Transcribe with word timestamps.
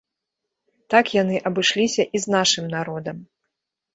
Так 0.93 1.05
яны 1.15 1.35
абышліся 1.49 2.03
і 2.19 2.21
з 2.23 2.33
нашым 2.37 2.65
народам. 2.75 3.17